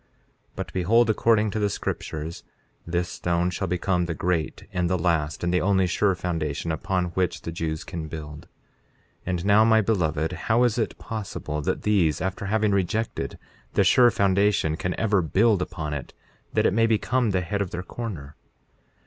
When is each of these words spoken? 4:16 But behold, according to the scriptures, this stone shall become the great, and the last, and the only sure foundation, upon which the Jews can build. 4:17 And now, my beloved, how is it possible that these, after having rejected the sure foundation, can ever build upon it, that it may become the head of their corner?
4:16 0.01 0.07
But 0.55 0.73
behold, 0.73 1.09
according 1.11 1.51
to 1.51 1.59
the 1.59 1.69
scriptures, 1.69 2.43
this 2.87 3.07
stone 3.07 3.51
shall 3.51 3.67
become 3.67 4.07
the 4.07 4.15
great, 4.15 4.63
and 4.73 4.89
the 4.89 4.97
last, 4.97 5.43
and 5.43 5.53
the 5.53 5.61
only 5.61 5.85
sure 5.85 6.15
foundation, 6.15 6.71
upon 6.71 7.11
which 7.11 7.43
the 7.43 7.51
Jews 7.51 7.83
can 7.83 8.07
build. 8.07 8.47
4:17 9.27 9.27
And 9.27 9.45
now, 9.45 9.63
my 9.63 9.81
beloved, 9.81 10.31
how 10.31 10.63
is 10.63 10.79
it 10.79 10.97
possible 10.97 11.61
that 11.61 11.83
these, 11.83 12.19
after 12.19 12.47
having 12.47 12.71
rejected 12.71 13.37
the 13.75 13.83
sure 13.83 14.09
foundation, 14.09 14.75
can 14.75 14.99
ever 14.99 15.21
build 15.21 15.61
upon 15.61 15.93
it, 15.93 16.15
that 16.51 16.65
it 16.65 16.73
may 16.73 16.87
become 16.87 17.29
the 17.29 17.41
head 17.41 17.61
of 17.61 17.69
their 17.69 17.83
corner? 17.83 18.35